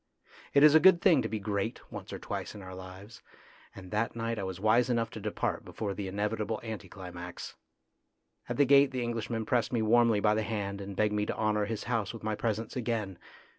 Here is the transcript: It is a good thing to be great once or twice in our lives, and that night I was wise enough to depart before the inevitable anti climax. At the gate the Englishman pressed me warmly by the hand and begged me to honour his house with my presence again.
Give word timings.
It 0.55 0.63
is 0.63 0.73
a 0.73 0.79
good 0.79 0.99
thing 0.99 1.21
to 1.21 1.29
be 1.29 1.37
great 1.37 1.79
once 1.91 2.11
or 2.11 2.17
twice 2.17 2.55
in 2.55 2.63
our 2.63 2.73
lives, 2.73 3.21
and 3.75 3.91
that 3.91 4.15
night 4.15 4.39
I 4.39 4.43
was 4.43 4.59
wise 4.59 4.89
enough 4.89 5.11
to 5.11 5.19
depart 5.19 5.63
before 5.63 5.93
the 5.93 6.07
inevitable 6.07 6.59
anti 6.63 6.89
climax. 6.89 7.53
At 8.49 8.57
the 8.57 8.65
gate 8.65 8.89
the 8.89 9.03
Englishman 9.03 9.45
pressed 9.45 9.71
me 9.71 9.83
warmly 9.83 10.19
by 10.19 10.33
the 10.33 10.41
hand 10.41 10.81
and 10.81 10.95
begged 10.95 11.13
me 11.13 11.27
to 11.27 11.37
honour 11.37 11.65
his 11.65 11.83
house 11.83 12.15
with 12.15 12.23
my 12.23 12.33
presence 12.33 12.75
again. 12.75 13.19